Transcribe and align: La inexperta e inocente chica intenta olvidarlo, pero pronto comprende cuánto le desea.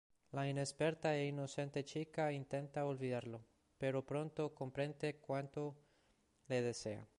La 0.31 0.47
inexperta 0.47 1.13
e 1.13 1.27
inocente 1.27 1.83
chica 1.85 2.31
intenta 2.31 2.85
olvidarlo, 2.87 3.43
pero 3.77 4.03
pronto 4.03 4.51
comprende 4.51 5.19
cuánto 5.19 5.75
le 6.47 6.61
desea. 6.63 7.07